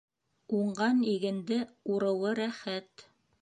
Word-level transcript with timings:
Уңған 0.59 1.03
игенде 1.11 1.59
урыуы 1.97 2.33
рәхәт. 2.41 3.07